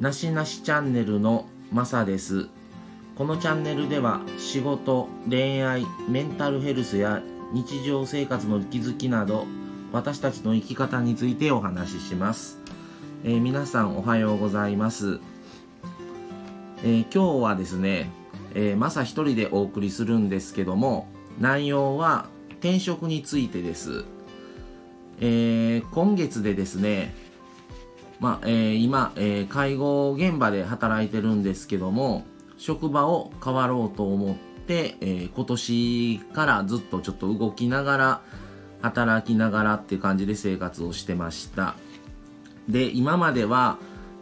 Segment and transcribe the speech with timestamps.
[0.00, 2.48] なしなしチャンネルのまさです。
[3.16, 7.20] このチャンネルでは仕事恋愛メンタルヘルスや
[7.52, 9.44] 日常生活の気づきなど
[9.90, 12.60] 私たちの生き方についてお話しします、
[13.24, 15.18] えー皆さんおはようございます、
[16.84, 18.08] えー今日はですね、
[18.54, 21.08] えーマサ一人でお送りするんですけども
[21.40, 22.26] 内容は
[22.60, 24.04] 転職についてです、
[25.20, 27.12] えー今月でですね
[28.20, 32.24] まあえー今、えー介護現場で働いてるんですけども
[32.56, 34.36] 職場を変わろうと思っ
[34.66, 38.20] て、えー今年からずっとちょっと動きながら
[38.82, 41.74] 働きながらっていう感じで生活をしてました。
[42.68, 43.78] で今までは、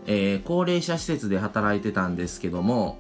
[0.07, 2.99] え高齢者施設で働いてたんですけども、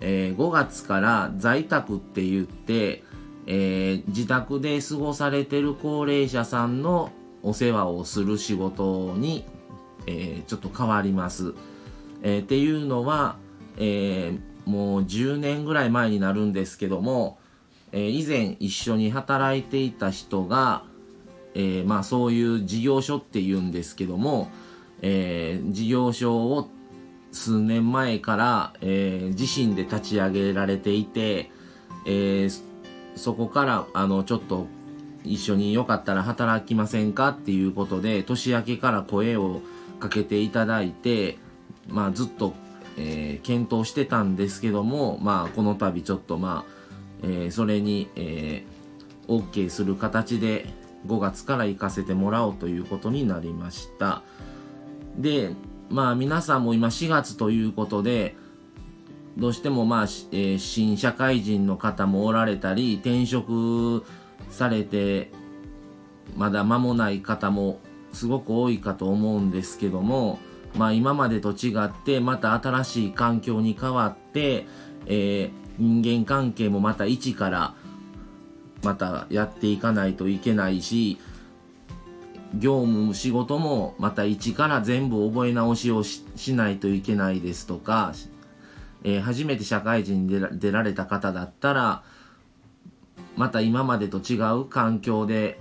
[0.00, 3.04] え5月から在宅って言って、
[3.46, 9.44] え自宅で過ごされてる高齢者さんのお世話をする仕事に、
[10.08, 11.54] えーちょっと変わります。
[12.22, 13.36] えーっていうのは、
[13.76, 17.38] えーもう10年ぐらい前になるんですけども、
[17.90, 20.82] え以前一緒に働いていた人が、
[21.54, 24.50] えまあそういう事業所っていうんですけども、
[25.00, 26.68] え事業所を
[27.32, 31.50] 数年前から、え自身で立ち上げられていて、
[32.04, 32.50] え
[33.16, 34.66] そこからあのちょっと
[35.24, 39.62] 一緒によかったら働きませんかっていうことで年明けから声を
[39.98, 41.38] かけていただいて、
[41.88, 42.54] まあ、ずっと、
[42.96, 46.72] えー検討してたんですけども、まあ、この度ちょっとまあ、
[47.22, 48.78] えーそれに、えー
[49.28, 50.66] OK する形で
[51.06, 54.22] 5月から行かせてもらおうということになりました。
[55.18, 55.52] で
[55.90, 58.36] まあ皆さんも今4月ということで
[59.36, 64.04] どうしてもまあ、えー新社会人の方もおられたり転職
[64.50, 65.30] されて
[66.36, 67.80] まだ間もない方も
[68.12, 70.38] すごく多いかと思うんですけども
[70.76, 74.66] まあ今までと違ってまた新しい環境に変わって、
[75.06, 77.74] えー人間関係もまた一から
[78.82, 81.18] またやっていかないといけないし
[82.54, 86.24] 業務仕事もまた一から全部覚え直しをし
[86.54, 88.12] ないといけないですとか、
[89.04, 92.02] えー初めて社会人に出られた方だったら
[93.36, 95.60] また今までと違う環境で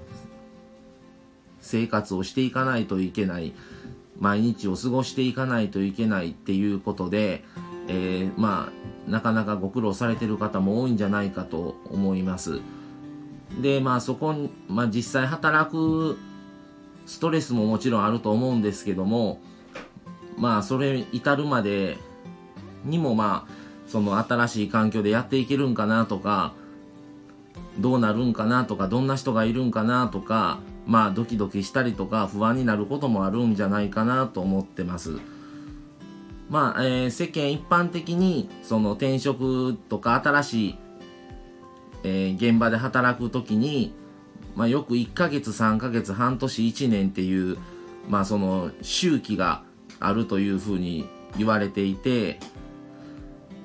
[1.67, 3.53] 生活をしていかないといけない
[4.19, 7.44] 毎日を過ごしていかないといけないっていうことで、
[7.88, 12.59] えーまあなかなかご苦労されてる方も多いんじゃないかと思います。
[13.61, 16.17] でまあそこに、まあ、実際働く
[17.06, 19.39] ストレスももちろんあると思うんですけども
[20.38, 21.97] まあそれ至るまで
[22.83, 23.51] にもまあ
[23.88, 26.53] その新しい環境でやっていけるんかなとか
[27.79, 35.19] どうなるんかなとかどんな人がいるんかなとかまあドキドキしたりとか不安になることもあるんじゃないかなと思ってます。
[36.49, 40.75] まあ、えー世間一般的にその転職とか新しい、
[42.03, 43.93] えー現場で働く時に、
[44.55, 47.57] まあ、よく1ヶ月3ヶ月半年1年っていう、
[48.07, 49.63] まあ、その周期が
[49.99, 52.39] あるというふうに言われていて、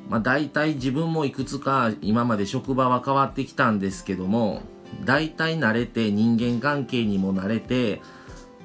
[0.08, 4.62] まあ、大体自分もいくつか今まで職場は変わってきたんですけども
[5.04, 8.00] 大体慣れて人間関係にも慣れて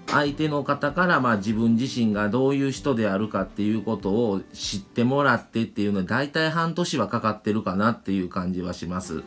[0.08, 9.24] 相手の方からまあ自分自身がどういう人であるかっていうことを知ってもらってっていうのは大体半年はかかってるかなっていう感じはします。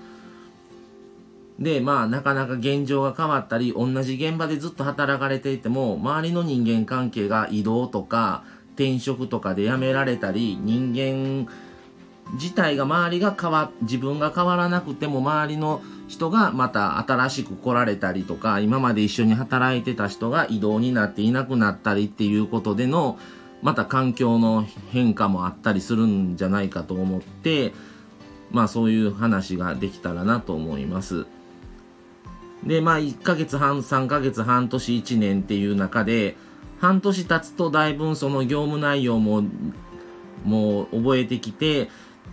[1.58, 11.52] でまあなかなか現状が変わったり同じ現場でずっと働かれていても周りの人間関係が移動とか転職とかで辞められたり人間
[12.32, 23.16] 自体が周りが変わ自分が変わらなくても周りの人がまた新しく来られたりとか今まで一緒に働いてた人が移動になっていなくなったりっていうことでの
[23.62, 27.72] また環境の変化もあったりするんじゃないかと思って
[28.50, 31.26] まあそういう話ができたらなと思います。
[32.66, 36.36] でまあ1ヶ月半3ヶ月半年1年っていう中で
[36.80, 39.44] 半年経つとだいぶその業務内容も
[40.44, 41.88] もう覚えてきて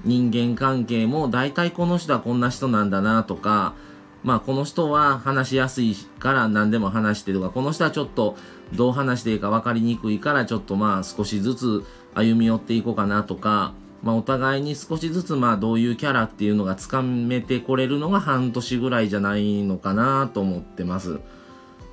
[0.07, 3.75] 人間関係も大体この人はこんな人なんだなとか
[4.23, 8.35] まあこの人は話しやすいから何でも話してとかこの人はちょっと
[8.73, 11.83] どう話していいか分かりにくいからちょっとまあ少しずつ
[12.15, 21.19] 歩み寄っていこうかなとかまあお互いに少しずつまあどういうキャラっていうのがつかめてこれるのが半年ぐらいじゃないのかなと思ってます。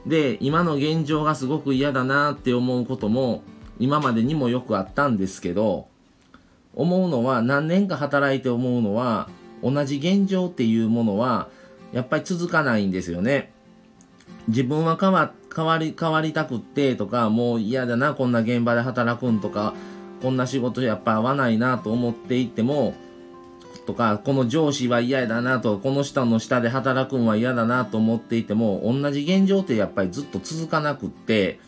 [0.07, 3.43] で今の現状がすごく嫌だなって思うことも
[3.79, 5.89] 今までにもよくあったんですけど
[6.77, 9.29] 思うのは何年か働いて思うのは
[9.63, 11.49] 同じ現状っていうものは
[11.93, 13.53] やっぱり続かないんですよね。
[14.49, 19.75] 自分は変わ変わり変わりたくってとかもう嫌だなこんな現場で働くんとか
[20.21, 22.95] こんな仕事やっぱ合わないなと思っていても
[23.87, 31.61] とかこの上司は嫌だなとこの人の下で働くのは嫌だなと思っていても同じ現状ってやっぱりずっと続かなくって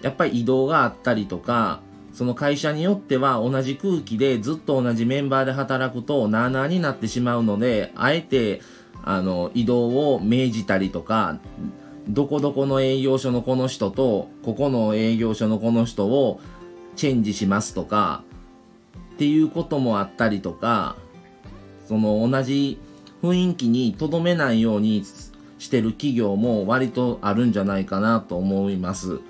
[0.00, 1.80] やっぱり移動があったりとか
[2.12, 8.60] その会社によっては同じ空気でずっと同じメンバーで働くとなあなあになってしまうのであえて
[9.04, 11.38] あの移動を命じたりとか
[12.08, 16.40] どこどこの営業所のこの人とここの営業所のこの人を
[16.96, 18.22] チェンジしますとか
[19.14, 20.96] っていうこともあったりとか
[21.86, 22.78] その同じ
[23.22, 25.04] 雰囲気にとどめないように
[25.58, 29.20] してる企業も割とあるんじゃないかなと思います。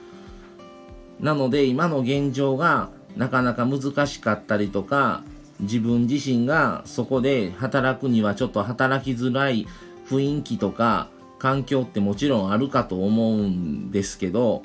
[1.23, 5.23] なので今の現状がなかなか難しかったりとか
[5.61, 9.67] 自分自身がそこで働くにはちょっと働きづらい
[10.09, 11.09] 雰囲気とか
[11.39, 14.63] 環境ってもちろんあるかと思うんですけど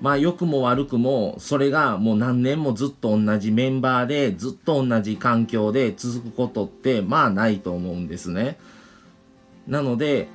[0.00, 8.58] まあ良くも悪くもそれがもう何年もずっと同じメンバーでずっと同じ環境で続くことってまあないと思うんですね。
[9.66, 10.28] なので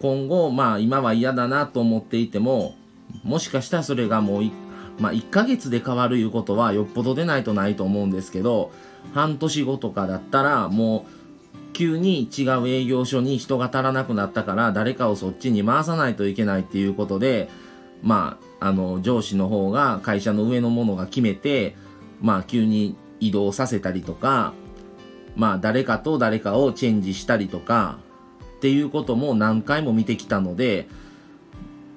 [0.00, 2.76] 今後まあ今は嫌だなと思っていても
[3.22, 4.44] もしかしたらそれがもう
[4.98, 8.70] まあ、1ヶ月で変わるいうことはよっぽどでないとないと思うんですけど
[9.12, 17.48] 半年後とかだったらもう急に違う営業所に人が足らなくなったから誰かをそっちに回さないといけないっていうことで
[18.02, 21.74] まああの上司の方が会社の上のものが決めて
[22.20, 24.54] まあ急に移動させたりとか
[25.34, 27.98] まあ誰かと誰かをチェンジしたりとか
[28.56, 30.86] っていうことも何回も見てきたので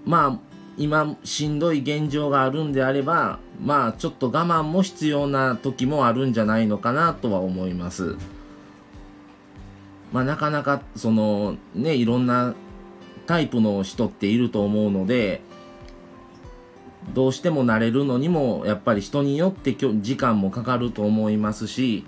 [0.05, 0.46] まあ
[0.77, 8.15] 今しんどい現状があるんであればまあちょっと我慢も必要な時もあるんじゃないのかなとは思います。
[10.13, 12.53] まあなかなかそのねいろんな
[13.25, 15.41] タイプの人っていると思うので
[17.13, 22.05] どうしても慣れるのにもやっぱり人によって時間もかかると思いますし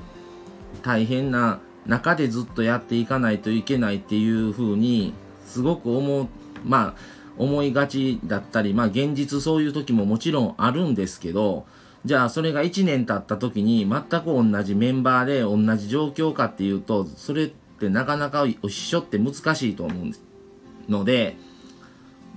[0.81, 5.13] 大変な中でずっとやっていかないといけないっていうふうに
[5.45, 6.27] すごく思う
[6.63, 11.65] まあ思いがちだったり、まあ現実そういう時ももちろんあるんですけど、
[12.05, 21.37] じゃあそれが1年経った時に全く同じメンバーで同じ状況かっていうと、それってなかなか一緒って難しいと思うので、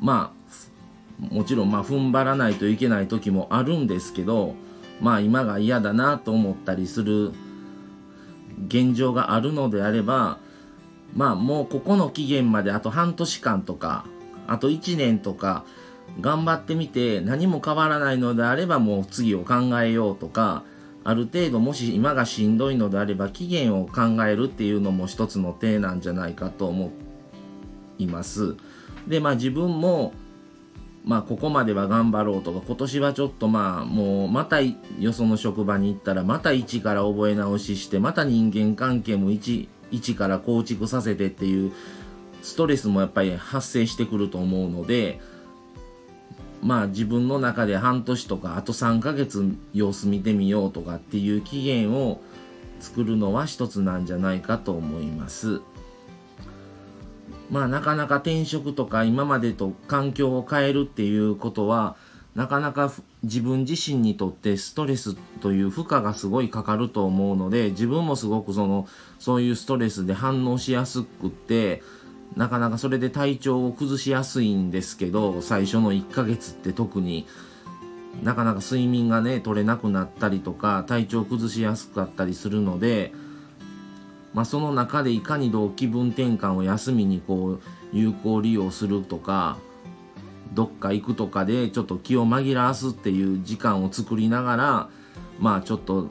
[0.00, 0.32] ま
[1.30, 4.54] あ、もちろんまあ踏ん張らないといけない時もあるんですけど、
[5.00, 7.32] まあ今が嫌だなと思ったりする
[8.68, 10.38] 現状があるのであれば、
[11.14, 14.06] まあもうここの期限まであと半年間とか
[14.46, 15.64] あと1年とか
[16.20, 20.64] 頑張ってみて何も変わらないのであればもう次を考えようとか
[21.04, 26.92] ある程度もし今がしんどいのであれば期限を考えるっていうのも一つの手なんじゃないかと思
[27.98, 28.56] います。
[29.08, 30.12] でまあ自分も
[31.04, 41.72] まあここまでは頑張ろうとか今年はちょっとまあもうまたよその職場に行ったらまた一から覚え直ししてまた人間関係も一一から構築させてっていう
[42.42, 45.20] ストレスもやっぱり発生してくると思うので
[46.62, 52.20] まあ自分の中で半年とかあと3ヶ月様子見てみようとかっていう期限を
[52.80, 55.60] 作るのは一つなんじゃないかと思います。
[57.50, 61.96] まあなかなか転職とか今までと環境を変えるっていうことは
[62.34, 62.90] なかなか
[63.22, 71.82] 自分自身にとってストレスという負荷がすごいかかると思うので自分もすごくそのそういうストレスで反応しやすくって
[72.36, 77.26] なかなかそれで体調を崩しやすいんですけど最初の1ヶ月って特に
[78.22, 83.12] なかなか睡眠がね取れなくなったりとか体調崩しやすかったりするので、
[84.32, 87.60] まあ、その中でいかにどう気分転換を休みにこう
[87.92, 89.58] 有効利用するとか
[90.52, 94.88] どっか行くとかでちょっと気を紛らわすっていう時間を作りながら
[95.38, 96.08] まあちょっと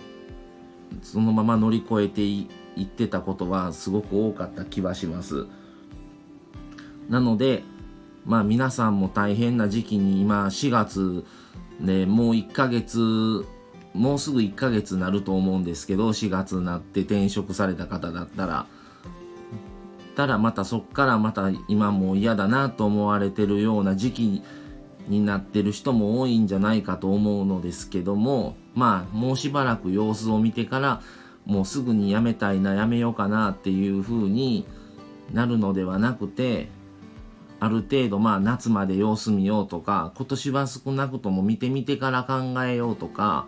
[1.03, 2.49] そのまま乗り越えてい
[2.81, 5.47] ってたことはすごく多かった気はします。
[7.09, 7.63] なので、
[8.25, 11.25] まあ皆さんも大変な時期に今4月
[11.79, 13.45] でもう1ヶ月、
[13.93, 18.67] もうすぐ1ヶ月なると思うんですけど、4月になって転職された方だったら、
[20.15, 24.43] ただまたそっからまた今も嫌だなと思われてるような時期
[25.07, 31.01] になってる人も多いんじゃないかと思うのですけども、まあもうしばらく様子を見てから、
[31.45, 34.65] もうすぐに辞めたいな、辞めようかなっていう風に
[35.33, 36.69] なるのではなくて、
[37.61, 43.47] ある程度まあ夏まで様子見ようとか今年は少なくとも見てみてから考えようとか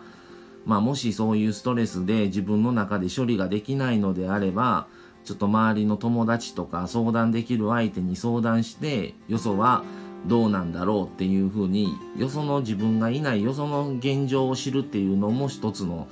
[0.64, 4.86] まあもしそういうストレスで自分の中で処理ができないのであれば
[5.24, 9.82] ちょっと周りの友達とか相談できる相手に相談してよそは
[10.26, 16.06] どうなんだろうっていうふうによその自分がいないよその現状を知るっていうのも一つの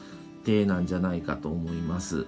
[0.45, 2.27] 手なんじゃないかと思います。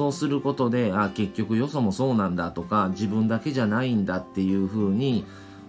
[0.00, 5.26] そうすることであ結局よそもそうなんだとか自分だけじゃないんだっていうふうに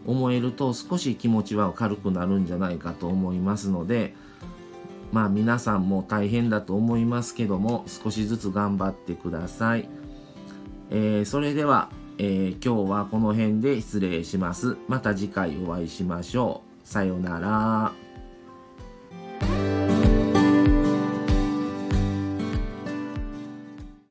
[0.07, 4.15] 思えると少し気持ちは軽くなるんじゃないかと思いますので
[5.11, 9.89] まあ皆さんも大変だと思いますけども少しずつ頑張ってください、
[10.91, 14.77] えー、それでは、えー、今日はこの辺で失礼します。
[14.87, 16.87] また次回お会いしましょう。
[16.87, 18.00] さようなら。